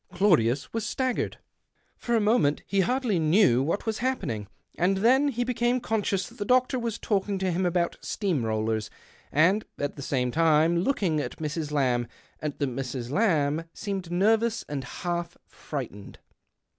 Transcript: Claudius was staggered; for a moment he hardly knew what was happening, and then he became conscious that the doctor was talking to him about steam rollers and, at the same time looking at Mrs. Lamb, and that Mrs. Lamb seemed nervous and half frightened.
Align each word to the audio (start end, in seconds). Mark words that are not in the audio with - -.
Claudius 0.11 0.73
was 0.73 0.83
staggered; 0.83 1.37
for 1.95 2.15
a 2.15 2.19
moment 2.19 2.63
he 2.65 2.79
hardly 2.79 3.19
knew 3.19 3.61
what 3.61 3.85
was 3.85 3.99
happening, 3.99 4.47
and 4.75 4.97
then 4.97 5.27
he 5.27 5.43
became 5.43 5.79
conscious 5.79 6.25
that 6.27 6.39
the 6.39 6.43
doctor 6.43 6.79
was 6.79 6.97
talking 6.97 7.37
to 7.37 7.51
him 7.51 7.67
about 7.67 7.97
steam 8.01 8.43
rollers 8.43 8.89
and, 9.31 9.63
at 9.77 9.97
the 9.97 10.01
same 10.01 10.31
time 10.31 10.79
looking 10.79 11.19
at 11.19 11.37
Mrs. 11.37 11.71
Lamb, 11.71 12.07
and 12.39 12.57
that 12.57 12.67
Mrs. 12.71 13.11
Lamb 13.11 13.65
seemed 13.75 14.11
nervous 14.11 14.65
and 14.67 14.83
half 14.83 15.37
frightened. 15.47 16.17